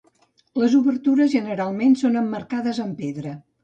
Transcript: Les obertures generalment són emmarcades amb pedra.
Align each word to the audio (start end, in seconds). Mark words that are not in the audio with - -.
Les 0.61 0.77
obertures 0.79 1.31
generalment 1.35 1.97
són 2.03 2.21
emmarcades 2.25 2.85
amb 2.89 3.03
pedra. 3.07 3.41